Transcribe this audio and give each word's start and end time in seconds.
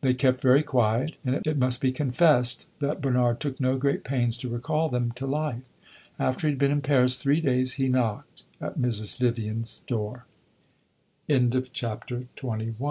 They 0.00 0.14
kept 0.14 0.40
very 0.40 0.62
quiet, 0.62 1.16
and 1.26 1.34
it 1.46 1.58
must 1.58 1.82
be 1.82 1.92
confessed 1.92 2.66
that 2.80 3.02
Bernard 3.02 3.38
took 3.38 3.60
no 3.60 3.76
great 3.76 4.02
pains 4.02 4.38
to 4.38 4.48
recall 4.48 4.88
them 4.88 5.12
to 5.16 5.26
life. 5.26 5.68
After 6.18 6.46
he 6.48 6.52
had 6.52 6.58
been 6.58 6.70
in 6.70 6.80
Paris 6.80 7.18
three 7.18 7.42
days, 7.42 7.74
he 7.74 7.86
knocked 7.88 8.44
at 8.62 8.78
Mrs. 8.78 9.20
Vivian's 9.20 9.80
door. 9.80 10.24
CHAPTER 11.28 12.28
XXII 12.28 12.28
It 12.28 12.46
was 12.46 12.60
open 12.70 12.74